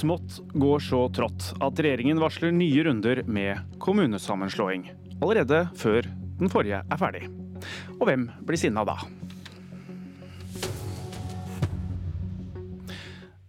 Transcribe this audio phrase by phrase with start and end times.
[0.00, 4.86] Smått går så trått at regjeringen varsler nye runder med kommunesammenslåing.
[5.20, 6.06] Allerede før
[6.40, 7.26] den forrige er ferdig.
[7.98, 8.94] Og hvem blir sinna da?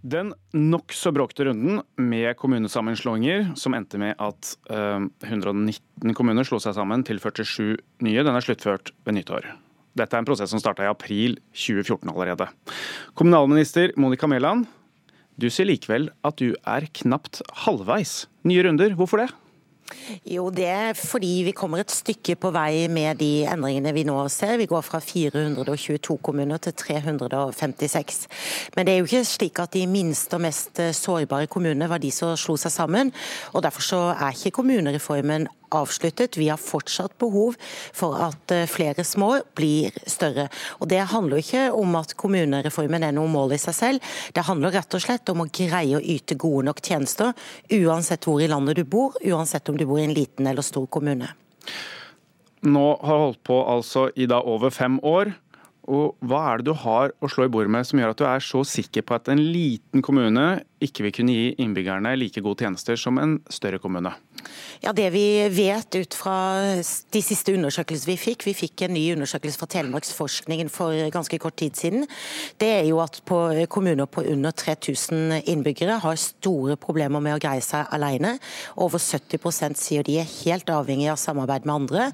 [0.01, 6.75] Den nokså bråkete runden med kommunesammenslåinger, som endte med at eh, 119 kommuner slo seg
[6.75, 9.47] sammen til 47 nye, den er sluttført ved nyttår.
[9.95, 12.52] Dette er en prosess som starta i april 2014 allerede.
[13.15, 14.67] Kommunalminister Monica Mæland,
[15.40, 18.26] du sier likevel at du er knapt halvveis.
[18.48, 19.31] Nye runder, hvorfor det?
[20.27, 24.16] Jo, det er fordi vi kommer et stykke på vei med de endringene vi nå
[24.31, 24.58] ser.
[24.62, 28.22] Vi går fra 422 kommuner til 356.
[28.75, 32.11] Men det er jo ikke slik at de minste og mest sårbare kommunene var de
[32.16, 33.11] som slo seg sammen.
[33.53, 36.38] og Derfor så er ikke kommunereformen avsluttet.
[36.39, 37.57] Vi har fortsatt behov
[37.93, 40.47] for at eh, flere små blir større.
[40.80, 44.11] Og Det handler ikke om at kommunereformen er noe mål i seg selv.
[44.36, 47.33] Det handler rett og slett om å greie å yte gode nok tjenester,
[47.72, 50.88] uansett hvor i landet du bor, uansett om du bor i en liten eller stor
[50.92, 51.31] kommune.
[52.61, 55.33] Nå har holdt på altså i da over fem år.
[55.89, 58.27] Og Hva er det du har å slå i bordet med som gjør at du
[58.30, 62.65] er så sikker på at en liten kommune ikke vil kunne gi innbyggerne like gode
[62.65, 64.13] tjenester som en større kommune?
[64.81, 66.35] Ja, Det vi vet ut fra
[67.13, 71.59] de siste undersøkelsene vi fikk, vi fikk en ny undersøkelse fra Telemarksforskningen for ganske kort
[71.61, 72.07] tid siden,
[72.57, 73.37] det er jo at på
[73.69, 78.37] kommuner på under 3000 innbyggere har store problemer med å greie seg alene.
[78.81, 82.09] Over 70% sier de er helt avhengig av samarbeid med andre.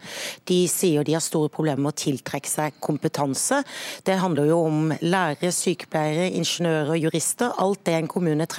[0.50, 3.62] De sier de har store problemer med å tiltrekke seg kompetanse.
[4.04, 7.56] Det handler jo om lærere, sykepleiere, ingeniører, jurister.
[7.64, 8.57] Alt det en kommune trenger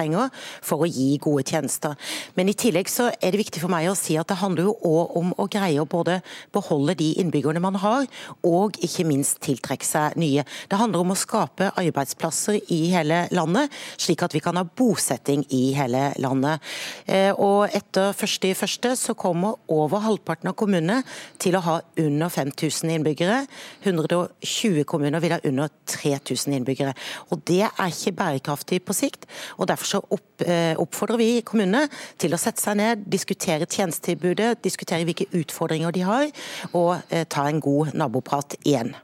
[0.62, 1.96] for å gi gode tjenester.
[2.36, 4.76] Men i tillegg så er det viktig for meg å si at det handler jo
[4.88, 6.20] òg om å greie å både
[6.54, 8.06] beholde de innbyggerne man har,
[8.46, 10.44] og ikke minst tiltrekke seg nye.
[10.68, 15.44] Det handler om å skape arbeidsplasser i hele landet, slik at vi kan ha bosetting
[15.54, 16.64] i hele landet.
[17.06, 21.02] Eh, og etter første i første så kommer over halvparten av kommunene
[21.42, 23.42] til å ha under 5000 innbyggere.
[23.84, 26.94] 120 kommuner vil ha under 3000 innbyggere.
[27.32, 29.26] Og Det er ikke bærekraftig på sikt.
[29.58, 30.02] og Derfor så
[30.44, 31.86] eh, oppfordrer vi kommunene
[32.20, 36.32] til å sette seg ned, diskutere tjenestetilbudet, diskutere hvilke utfordringer de har,
[36.72, 38.94] og eh, ta en god naboprat igjen.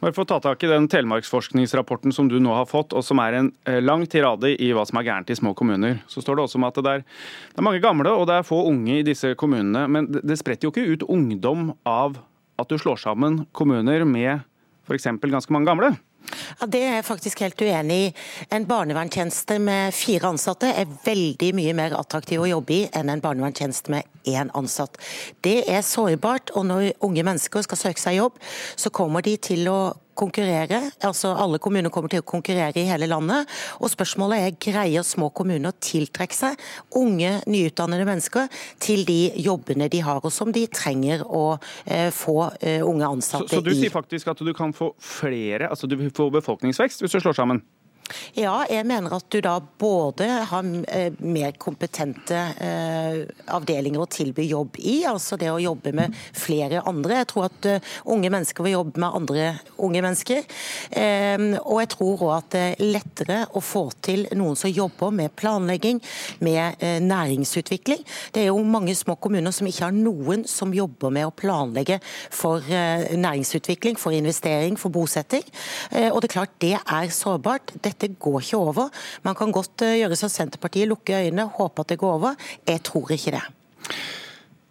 [0.00, 3.20] Bare for å ta tak i den telemarksforskningsrapporten som du nå har fått, og som
[3.22, 6.00] er en eh, lang tirade i hva som er gærent i små kommuner.
[6.10, 7.06] Så står det også om at det er,
[7.52, 9.86] det er mange gamle og det er få unge i disse kommunene.
[9.92, 12.18] Men det spretter jo ikke ut ungdom av
[12.60, 14.40] at du slår sammen kommuner med
[14.88, 15.06] f.eks.
[15.22, 15.94] ganske mange gamle?
[16.60, 18.12] Ja, Det er jeg faktisk helt uenig i.
[18.52, 23.22] En barnevernstjeneste med fire ansatte er veldig mye mer attraktiv å jobbe i enn en
[23.24, 24.98] barnevernstjeneste med én ansatt.
[25.42, 28.38] Det er sårbart, og når unge mennesker skal søke seg jobb,
[28.76, 29.80] så kommer de til å
[30.20, 30.82] konkurrere.
[31.06, 33.48] altså Alle kommuner kommer til å konkurrere i hele landet.
[33.80, 36.60] og Spørsmålet er greier små kommuner å tiltrekke seg
[37.00, 38.48] unge, nyutdannede mennesker
[38.82, 43.48] til de jobbene de har, og som de trenger å eh, få eh, unge ansatte
[43.48, 43.56] i.
[43.56, 47.16] Så, så du sier faktisk at du kan få flere, altså du får befolkningsvekst hvis
[47.16, 47.64] du slår sammen?
[48.34, 53.22] Ja, jeg mener at du da både har eh, mer kompetente eh,
[53.54, 57.20] avdelinger å tilby jobb i, altså det å jobbe med flere andre.
[57.20, 59.46] Jeg tror at eh, unge mennesker vil jobbe med andre
[59.80, 60.46] unge mennesker.
[61.60, 65.34] Og jeg tror òg at det er lettere å få til noen som jobber med
[65.38, 66.00] planlegging,
[66.44, 68.02] med næringsutvikling.
[68.34, 72.00] Det er jo mange små kommuner som ikke har noen som jobber med å planlegge
[72.34, 75.44] for næringsutvikling, for investering, for bosetting.
[76.10, 77.74] Og det er klart det er sårbart.
[77.84, 78.88] Dette dette går ikke over.
[79.26, 82.50] Man kan godt eh, gjøre som Senterpartiet, lukke øynene, håpe at det går over.
[82.68, 83.44] Jeg tror ikke det.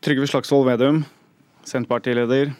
[0.05, 1.03] Trygve Slagsvold Vedum,
[1.67, 2.53] Senterpartileder.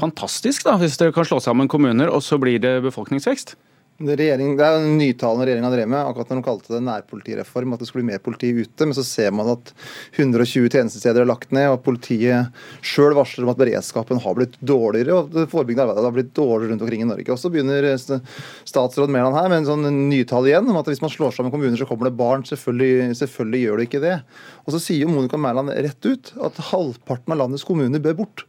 [0.00, 3.56] Fantastisk da, hvis dere kan slå sammen kommuner og så blir det befolkningsvekst?
[4.00, 7.82] Regjering, det er en nytalen regjeringa drev med, akkurat når de kalte det nærpolitireform, at
[7.82, 8.86] det skulle bli mer politi ute.
[8.86, 9.72] Men så ser man at
[10.16, 12.48] 120 tjenestesteder er lagt ned, og politiet
[12.80, 16.72] sjøl varsler om at beredskapen har blitt dårligere, og det forebyggende arbeidet har blitt dårligere
[16.72, 17.28] rundt omkring i Norge.
[17.28, 21.12] Og så begynner statsråd Mæland her med en sånn nytale igjen om at hvis man
[21.12, 22.46] slår sammen kommuner, så kommer det barn.
[22.48, 24.16] Selvfølgelig, selvfølgelig gjør det ikke det.
[24.64, 28.46] Og så sier jo Monica Mæland rett ut at halvparten av landets kommuner bør bort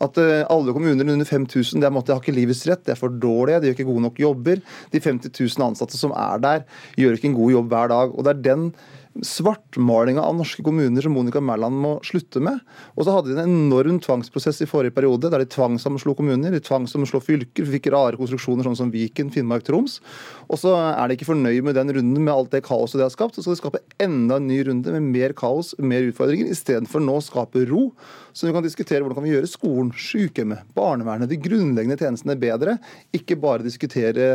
[0.00, 3.60] at eh, alle kommuner under 5000 de har ikke livets rett, de er for dårlige,
[3.60, 4.62] de gjør ikke gode nok jobber.
[4.92, 6.64] De 50 000 ansatte som er der,
[6.96, 8.14] gjør ikke en god jobb hver dag.
[8.16, 8.70] og Det er den
[9.18, 12.60] svartmalinga av norske kommuner som Monica Mæland må slutte med.
[12.94, 16.62] Og så hadde de en enorm tvangsprosess i forrige periode, der de tvangssammenslo kommuner, de
[16.62, 19.98] tvangssammenslo fylker, vi fikk rare konstruksjoner sånn som Viken, Finnmark, Troms.
[20.46, 23.14] Og så er de ikke fornøyd med den runden med alt det kaoset de har
[23.14, 23.36] skapt.
[23.36, 27.18] Så skal de skape enda en ny runde med mer kaos, mer utfordringer, istedenfor nå
[27.18, 27.88] å skape ro.
[28.32, 32.78] Så vi kan diskutere hvordan kan vi gjøre skolen, sykehjemmet, barnevernet, de grunnleggende tjenestene bedre.
[33.16, 34.30] Ikke bare diskutere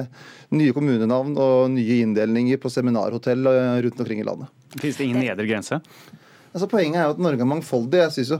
[0.52, 4.52] nye kommunenavn og nye inndelinger på seminarhotell eh, rundt omkring i landet.
[4.82, 5.80] Fins det ingen nedre grense?
[6.56, 8.00] Altså, poenget er jo at Norge er mangfoldig.
[8.00, 8.38] Jeg synes jo,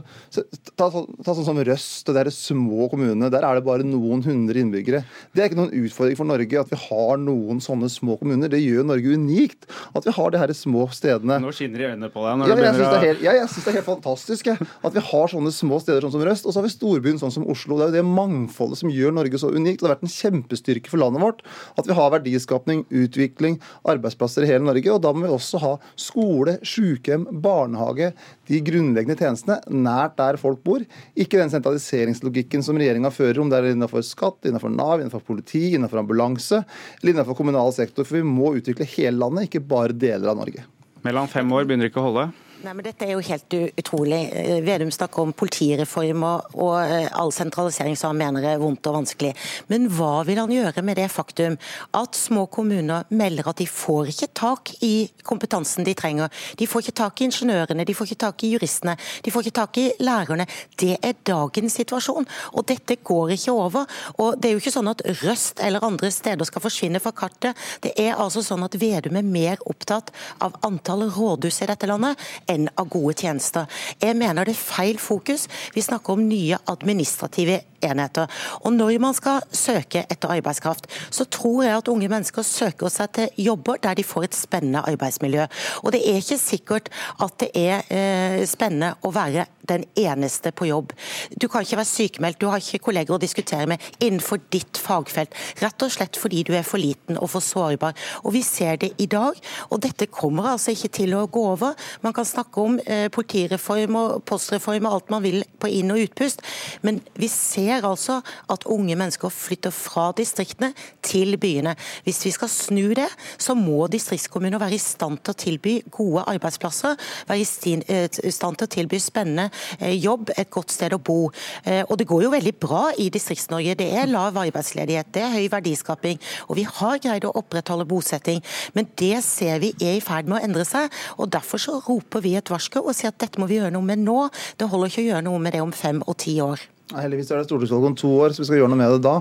[0.72, 3.28] ta, ta, ta sånn som Røst og de små kommunene.
[3.32, 5.02] Der er det bare noen hundre innbyggere.
[5.36, 8.48] Det er ikke noen utfordring for Norge at vi har noen sånne små kommuner.
[8.48, 9.68] Det gjør Norge unikt.
[9.92, 11.36] At vi har de her små stedene.
[11.44, 12.46] Nå skinner i øynene på deg.
[12.48, 14.70] Ja, jeg syns det, ja, det, er helt fantastisk jeg.
[14.88, 16.48] at vi har sånne små steder sånn som Røst.
[16.48, 17.76] Og så har vi storbyen sånn som Oslo.
[17.76, 19.82] Det er jo det mangfoldet som gjør Norge så unikt.
[19.82, 21.44] Det har vært en kjempestyrke for landet vårt
[21.76, 24.88] at vi har verdiskapning, utvikling, arbeidsplasser i hele Norge.
[24.96, 28.05] Og da må vi også ha skole, sykehjem, barnehage
[28.50, 30.84] de grunnleggende tjenestene nært der folk bor.
[31.18, 35.68] Ikke den sentraliseringslogikken som regjeringa fører, om det er innenfor skatt, innenfor Nav, innenfor politi,
[35.74, 36.62] innenfor ambulanse
[37.00, 38.06] eller innenfor kommunal sektor.
[38.06, 40.66] For vi må utvikle hele landet, ikke bare deler av Norge.
[41.06, 42.28] Mellom fem år begynner ikke å holde?
[42.64, 44.18] Nei, men Dette er jo helt utrolig.
[44.32, 48.86] Eh, Vedum snakker om politireform og, og eh, all sentralisering som han mener er vondt
[48.88, 49.34] og vanskelig.
[49.68, 51.58] Men hva vil han gjøre med det faktum
[51.98, 54.94] at små kommuner melder at de får ikke tak i
[55.26, 56.32] kompetansen de trenger?
[56.56, 59.58] De får ikke tak i ingeniørene, de får ikke tak i juristene, de får ikke
[59.60, 60.48] tak i lærerne.
[60.80, 63.84] Det er dagens situasjon, og dette går ikke over.
[64.16, 67.56] Og Det er jo ikke sånn at Røst eller andre steder skal forsvinne fra kartet.
[67.84, 72.16] Det er altså sånn at Vedum er mer opptatt av antall rådhus i dette landet
[72.50, 73.66] enn av gode tjenester.
[74.02, 75.46] Jeg mener det er feil fokus.
[75.74, 78.26] Vi snakker om nye administrative enheter.
[78.64, 83.12] Og Når man skal søke etter arbeidskraft, så tror jeg at unge mennesker søker seg
[83.12, 85.46] til jobber der de får et spennende arbeidsmiljø.
[85.82, 86.88] Og Det er ikke sikkert
[87.20, 90.92] at det er eh, spennende å være den eneste på jobb.
[91.40, 95.34] Du kan ikke være sykemeldt, du har ikke kolleger å diskutere med innenfor ditt fagfelt.
[95.62, 97.96] Rett og slett fordi du er for liten og for sårbar.
[98.24, 99.38] Og Vi ser det i dag,
[99.70, 101.74] og dette kommer altså ikke til å gå over.
[102.02, 106.02] Man kan snakke om eh, politireform og postreform og alt man vil på inn- og
[106.04, 106.44] utpust,
[106.86, 108.20] men vi ser altså
[108.52, 110.72] at unge mennesker flytter fra distriktene
[111.02, 111.74] til byene.
[112.06, 116.24] Hvis vi skal snu det, så må distriktskommuner være i stand til å tilby gode
[116.36, 116.96] arbeidsplasser,
[117.28, 119.50] være i eh, stand til å tilby spennende
[119.80, 121.28] Eh, jobb, et godt sted å bo.
[121.66, 123.76] Og det går jo veldig bra i Distrikts-Norge.
[123.78, 128.42] Det er lav arbeidsledighet, det er høy verdiskaping, og vi har greid å opprettholde bosetting.
[128.76, 132.24] Men det ser vi er i ferd med å endre seg, og derfor så roper
[132.24, 134.18] vi et varsko og si at dette må vi gjøre noe med nå.
[134.58, 136.64] Det holder ikke å gjøre noe med det om fem og ti år.
[136.94, 139.14] Heldigvis er det stortingsvalg om to år, så vi skal gjøre noe med det da.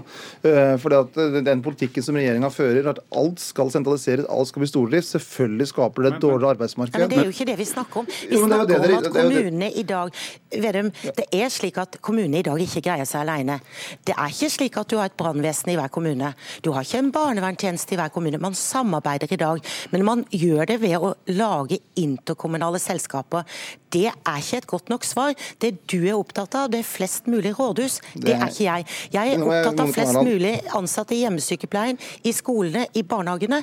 [0.46, 4.62] Eh, fordi at eh, Den politikken som regjeringa fører, at alt skal sentraliseres, alt skal
[4.62, 7.00] bli stordrift, selvfølgelig skaper det et dårligere arbeidsmarked.
[7.02, 8.10] Men Det er jo ikke det vi snakker om.
[8.12, 10.14] Vi snakker om at kommunene i dag
[10.56, 13.58] Vedum, det er slik at kommunene i dag ikke greier seg alene.
[14.06, 16.32] Det er ikke slik at du har et brannvesen i hver kommune.
[16.64, 18.40] Du har ikke en barnevernstjeneste i hver kommune.
[18.42, 23.44] Man samarbeider i dag, men man gjør det ved å lage interkommunale selskaper.
[23.96, 25.36] Det er ikke et godt nok svar.
[25.62, 28.00] Det du er opptatt av, det er flest mulig rådhus.
[28.14, 28.88] Det er ikke jeg.
[29.16, 33.62] Jeg er opptatt av flest mulig ansatte i hjemmesykepleien, i skolene, i barnehagene,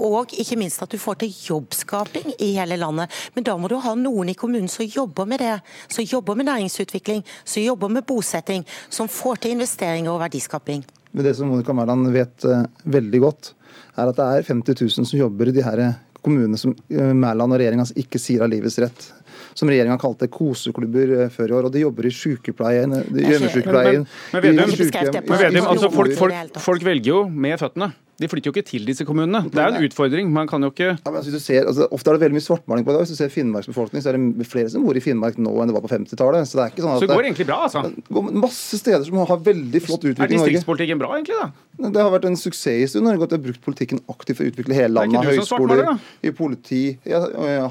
[0.00, 3.12] og ikke minst at du får til jobbskaping i hele landet.
[3.34, 5.56] Men da må du ha noen i kommunen som jobber med det.
[5.88, 10.84] Som jobber med næringsutvikling, som jobber med bosetting, som får til investeringer og verdiskaping.
[11.14, 13.52] Men det som Monica Mæland vet uh, veldig godt,
[13.94, 15.82] er at det er 50 000 som jobber i de her
[16.24, 19.06] kommunene som uh, Mæland og regjeringa ikke sier har livets rett
[19.54, 21.68] som regjeringa kalte koseklubber eh, før i år.
[21.68, 27.20] og De jobber i sykepleien, hjemmesykepleien Men, men, men, altså, folk, folk, folk velger jo
[27.30, 27.92] med føttene.
[28.14, 29.40] De flytter jo ikke til disse kommunene.
[29.50, 30.28] Det er en utfordring.
[30.30, 32.86] Man kan jo ikke ja, men altså, ser, altså, Ofte er det veldig mye svartmaling
[32.86, 33.00] på det.
[33.02, 35.72] Hvis du ser Finnmarks befolkning, så er det flere som bor i Finnmark nå enn
[35.72, 36.46] det var på 50-tallet.
[36.46, 37.82] Så det er ikke sånn at så det går egentlig bra, altså?
[37.96, 40.44] Det går masse steder som har veldig flott utvikling i Norge.
[40.44, 41.40] Er distriktspolitikken bra, egentlig?
[41.40, 41.90] da?
[41.96, 44.78] Det har vært en suksess i Norge at har brukt politikken aktivt for å utvikle
[44.78, 45.32] hele landet.
[45.32, 45.90] Høyskoler,
[46.22, 47.24] i politi, ja,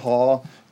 [0.03, 0.19] ha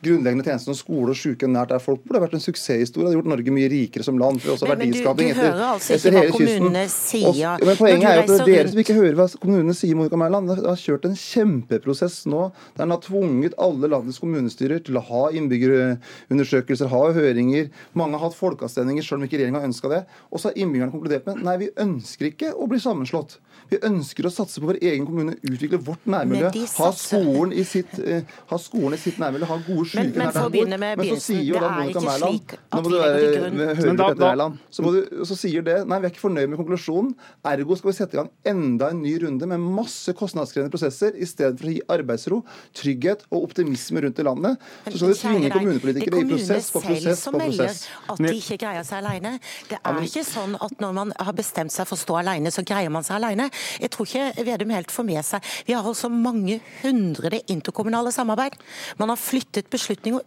[0.03, 2.15] grunnleggende tjenester som skole og sykehjem nært der folk bor.
[2.15, 3.05] Det har vært en suksesshistorie.
[3.05, 4.41] Det har gjort Norge mye rikere som land.
[4.41, 8.17] for også men, verdiskaping du, du etter, altså ikke hva kommunene Sier, men Poenget er
[8.17, 9.97] jo at det er dere som ikke hører hva kommunene sier.
[9.99, 10.51] Monica Mæland.
[10.51, 15.05] Det har kjørt en kjempeprosess nå der en har tvunget alle landets kommunestyrer til å
[15.05, 17.69] ha innbyggerundersøkelser, ha høringer.
[17.97, 20.03] Mange har hatt folkeavstemninger selv om ikke regjeringa ønska det.
[20.31, 23.37] Og så har innbyggerne konkludert med nei, vi ønsker ikke å bli sammenslått.
[23.71, 27.93] Vi ønsker å satse på vår egen kommune, utvikle vårt nærmiljø, ha skolen, i sitt,
[28.03, 31.35] uh, ha skolen i sitt nærmiljø, ha gode Men- men for å begynne med begynnelsen,
[31.35, 34.57] det er ikke Mæland slik at vi legger til grunn- høre da- Petter Erland.
[34.71, 37.15] Så, må du, så sier det Nei, vi er ikke fornøyd med konklusjonen.
[37.45, 41.25] Ergo skal vi sette i gang enda en ny runde med masse kostnadskrevende prosesser i
[41.25, 42.43] stedet for å gi arbeidsro,
[42.73, 44.57] trygghet og optimisme rundt i landet.
[44.87, 47.87] Så skal du tvinge kommunepolitikere i prosess på prosess på prosess.
[48.09, 49.39] at de ikke greier seg alene.
[49.69, 52.63] Det er ikke sånn at når man har bestemt seg for å stå alene, så
[52.63, 53.49] greier man seg alene.
[53.79, 58.53] Jeg tror ikke Vedum helt får med seg Vi har altså mange hundre interkommunale samarbeid.
[58.97, 59.80] Man har flyttet beslutninger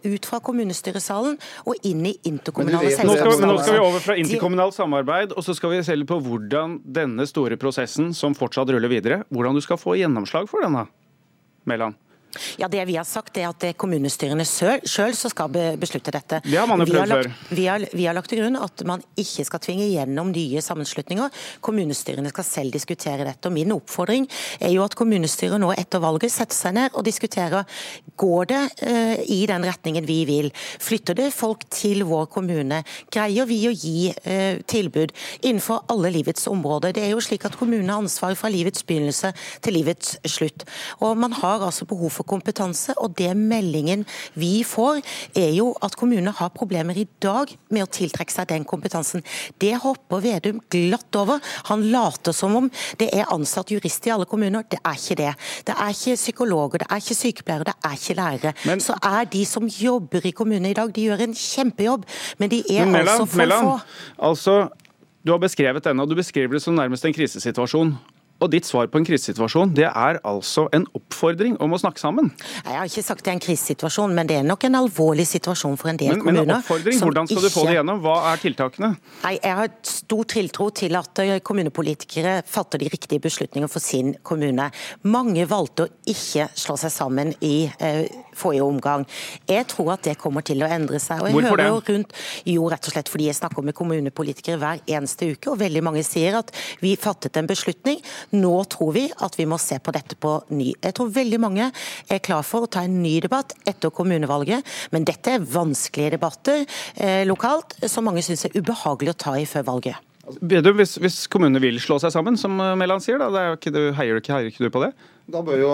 [0.05, 4.77] ut fra kommunestyresalen og inn i interkommunale vet Nå nå skal vi over fra interkommunalt
[4.77, 8.91] samarbeid, og så skal vi se litt på hvordan denne store prosessen, som fortsatt ruller
[8.91, 10.87] videre, hvordan du skal få gjennomslag for denne,
[11.65, 11.97] Mæland.
[12.57, 16.41] Ja, Det vi har sagt er at det er kommunestyrene sjøl som skal beslutte dette.
[16.43, 19.03] Det har man jo prøvd lagt- Vi har, vi har lagt til grunn at man
[19.17, 21.29] ikke skal tvinge gjennom nye sammenslutninger.
[21.61, 23.47] Kommunestyrene skal selv diskutere dette.
[23.47, 24.27] og Min oppfordring
[24.59, 27.65] er jo at kommunestyret nå etter valget setter seg ned og diskuterer
[28.17, 30.51] går det uh, i den retningen vi vil.
[30.79, 32.83] Flytter det folk til vår kommune?
[33.11, 36.95] Greier vi å gi uh, tilbud innenfor alle livets områder?
[36.95, 39.31] Det er jo slik at Kommunene har ansvar fra livets begynnelse
[39.63, 40.65] til livets slutt.
[40.99, 44.05] Og Man har altså behov for kompetanse, og det meldingen
[44.35, 45.01] vi får,
[45.35, 49.23] er jo at kommunene har problemer i dag med å tiltrekke seg den kompetansen.
[49.61, 51.39] Det hopper Vedum glatt over.
[51.69, 54.63] Han later som om det er ansatt jurist i alle kommuner.
[54.69, 55.33] Det er ikke det.
[55.67, 58.53] Det er ikke psykologer, det er ikke sykepleiere, det er ikke lærere.
[58.65, 62.05] Men- Så er de som jobber i kommunene i dag, de gjør en kjempejobb,
[62.39, 63.79] men de er Men altså for Mæland, få.
[64.19, 64.69] altså,
[65.25, 67.97] du har beskrevet denne, og du beskriver det som nærmest en krisesituasjon.
[68.43, 72.33] Og ditt svar på en krisesituasjon, det er altså en oppfordring om å snakke sammen.
[72.65, 75.77] Jeg har ikke sagt det er en krisesituasjon, men det er nok en alvorlig situasjon
[75.79, 78.01] for en del Men, men en oppfordring, hvordan skal du få det gjennom?
[78.03, 78.91] Hva er tiltakene?
[79.23, 84.13] Nei, Jeg har stor tiltro til at eh, kommunepolitikere fatter de riktige beslutninger for sin
[84.27, 84.67] kommune.
[85.07, 88.03] Mange valgte å ikke slå seg sammen i eh,
[88.35, 89.07] forrige omgang.
[89.47, 91.23] Jeg tror at det kommer til å endre seg.
[91.23, 91.95] Og jeg Hvorfor hører jo det?
[91.95, 92.19] rundt,
[92.51, 96.03] jo rett og slett fordi jeg snakker med kommunepolitikere hver eneste uke, og veldig mange
[96.03, 96.51] sier at
[96.83, 98.01] vi fattet en beslutning,
[98.33, 100.71] nå tror vi at vi må se på dette på ny.
[100.81, 101.69] Jeg tror veldig mange
[102.11, 104.65] er klar for å ta en ny debatt etter kommunevalget,
[104.95, 106.65] men dette er vanskelige debatter
[106.95, 110.01] eh, lokalt som mange syns er ubehagelig å ta i før valget.
[110.41, 113.59] Vedum, hvis, hvis kommunene vil slå seg sammen, som eh, Mæland sier, da, det er
[113.59, 114.91] ikke, du, heier, ikke, heier ikke du på det?
[115.29, 115.69] Da bør jo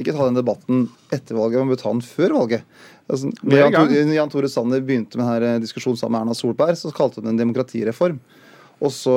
[0.00, 2.80] ikke ta den debatten etter valget, man bør ta den før valget.
[3.10, 6.92] Altså, når Jan-Tore Jan Tore Sanner begynte med denne diskusjonen sammen med Erna Solberg, så
[6.94, 8.20] kalte hun det en demokratireform.
[8.80, 9.14] Og så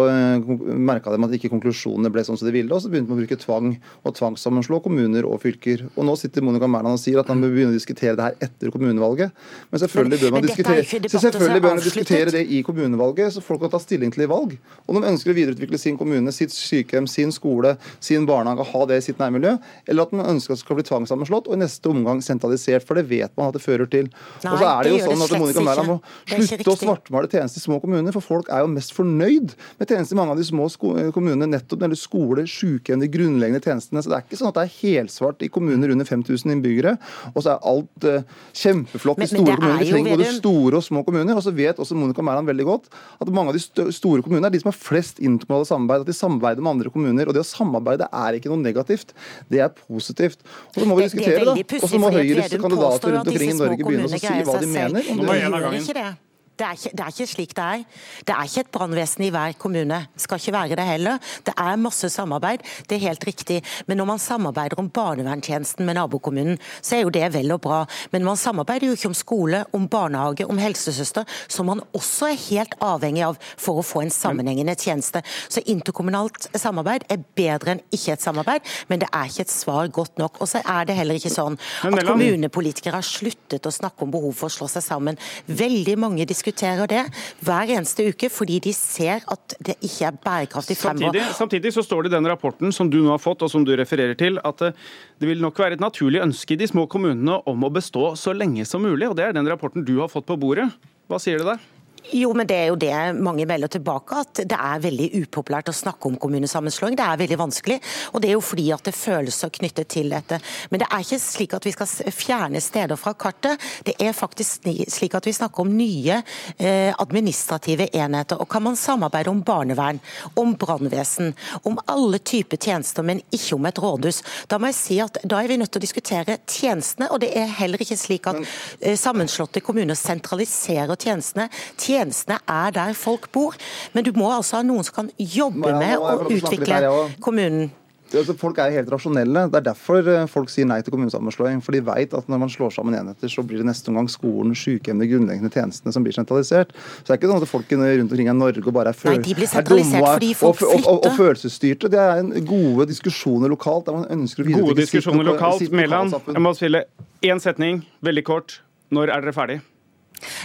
[0.59, 3.23] merka de at ikke konklusjonene ble sånn som de ville, og så begynte man å
[3.23, 3.69] bruke tvang
[4.03, 5.85] og tvangssammenslå kommuner og fylker.
[5.95, 8.49] Og nå sitter Monica Mæland og sier at man bør begynne å diskutere det her
[8.49, 9.31] etter kommunevalget.
[9.71, 13.43] Men selvfølgelig bør man, er diskutere, så selvfølgelig bør man diskutere det i kommunevalget, så
[13.45, 14.57] folk kan ta stilling til i valg.
[14.87, 18.99] Om de ønsker å videreutvikle sin kommune, sitt sykehjem, sin skole, sin barnehage, ha det
[18.99, 19.55] i sitt nærmiljø,
[19.87, 22.99] eller at man ønsker at det skal bli tvangssammenslått og i neste omgang sentralisert, for
[22.99, 24.11] det vet man at det fører til.
[24.43, 25.97] Nei, og så er det det jo sånn at Monica Mæland må
[26.33, 30.15] slutte å svartmale tjenester i små kommuner, for folk er jo mest fornøyd med tjenester
[30.15, 33.63] i mange av de små sko kommunene, nettopp når det gjelder skole, sykehjem, de grunnleggende
[33.63, 34.03] tjenestene.
[34.03, 36.95] Så det er ikke sånn at det er helsvart i kommuner under 5000 innbyggere,
[37.33, 39.83] og så er alt uh, kjempeflott Men- i store er kommuner.
[39.83, 41.35] Vi trenger både store og små kommuner.
[41.37, 42.89] Og så vet også Monica Mæland veldig godt
[43.21, 46.01] at mange av de store kommunene er de som har flest interkommunale samarbeid.
[46.05, 47.27] At de samarbeider med andre kommuner.
[47.27, 49.13] Og det å samarbeide er ikke noe negativt,
[49.49, 50.39] det er positivt.
[50.75, 51.51] Og så må vi Det- det diskutere, da.
[51.53, 55.03] Og så må Høyres kandidater rundt omkring i Norge begynne å si hva de mener.
[55.09, 56.32] om Nå det.
[56.57, 56.63] Det.
[56.63, 57.83] Det er, ikke, det er ikke slik det er.
[58.27, 59.97] Det er ikke et brannvesen i hver kommune.
[60.17, 61.17] Skal ikke være det heller.
[61.45, 63.61] Det er masse samarbeid, det er helt riktig.
[63.87, 67.81] Men når man samarbeider om barnevernstjenesten med nabokommunen, så er jo det vel og bra.
[68.11, 72.39] Men man samarbeider jo ikke om skole, om barnehage, om helsesøster, som man også er
[72.47, 75.23] helt avhengig av for å få en sammenhengende tjeneste.
[75.49, 79.91] Så interkommunalt samarbeid er bedre enn ikke et samarbeid, men det er ikke et svar
[79.93, 80.39] godt nok.
[80.39, 84.35] Og så er det heller ikke sånn at kommunepolitikere har sluttet å snakke om behov
[84.37, 85.19] for å slå seg sammen.
[85.47, 87.03] Veldig mange diskuterer det
[87.43, 91.13] hver eneste uke fordi de ser at det ikke er bærekraftig fremover.
[91.13, 93.63] Samtidig, samtidig så står det i den rapporten som du nå har fått, og som
[93.63, 94.73] du refererer til, at eh,
[95.19, 98.35] det vil nok være et naturlig ønske i de små kommunene om å bestå så
[98.35, 99.07] lenge som mulig.
[99.09, 100.67] og Det er den rapporten du har fått på bordet.
[101.07, 101.63] Hva sier du der?
[102.11, 105.75] Jo, men det er jo det mange melder tilbake, at det er veldig upopulært å
[105.75, 106.97] snakke om kommunesammenslåing.
[106.99, 107.77] Det er veldig vanskelig,
[108.11, 110.39] og det er jo fordi at det er følelser knyttet til dette.
[110.69, 113.61] Men det er ikke slik at vi skal fjerne steder fra kartet.
[113.87, 116.19] Det er faktisk slik at vi snakker om nye
[116.57, 118.41] eh, administrative enheter.
[118.43, 120.01] Og kan man samarbeide om barnevern,
[120.35, 121.31] om brannvesen,
[121.63, 125.39] om alle typer tjenester, men ikke om et rådhus, da må jeg si at da
[125.39, 127.07] er vi nødt til å diskutere tjenestene.
[127.15, 131.47] Og det er heller ikke slik at eh, sammenslåtte kommuner sentraliserer tjenestene.
[131.79, 133.55] Tjenestene er der folk bor.
[133.93, 136.83] Men du må altså ha noen som kan jobbe ja, med å utvikle
[137.23, 137.71] kommunen.
[138.13, 139.47] Altså, folk er helt rasjonelle.
[139.49, 141.61] Det er derfor eh, folk sier nei til kommunesammenslåing.
[141.65, 144.53] For de vet at når man slår sammen enheter, så blir det neste omgang skolen,
[144.57, 146.75] sykehjem, de grunnleggende tjenestene som blir sentralisert.
[146.75, 149.17] Så det er ikke sånn at folk rundt omkring i Norge og bare er, føl
[149.17, 151.91] nei, de blir sentralisert fordi folk og, og, og, og, følelsesstyrte.
[151.93, 155.65] Det er en gode diskusjoner lokalt der man ønsker å Gode diskusjoner lokalt.
[155.73, 156.85] Mæland, jeg må spille
[157.25, 158.59] én setning, veldig kort.
[158.93, 159.61] Når er dere ferdig?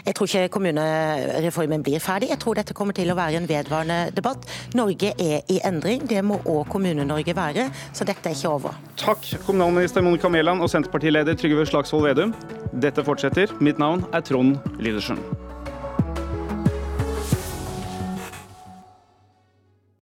[0.06, 2.30] Jeg tror ikke kommunereformen blir ferdig.
[2.32, 4.46] Jeg tror dette kommer til å være en vedvarende debatt.
[4.78, 7.68] Norge er i endring, det må òg Kommune-Norge være.
[7.92, 8.78] Så dette er ikke over.
[9.00, 12.34] Takk, kommunalminister Monica Mæland og Senterpartileder Trygve Slagsvold Vedum.
[12.72, 13.54] Dette fortsetter.
[13.60, 15.20] Mitt navn er Trond Lydersen.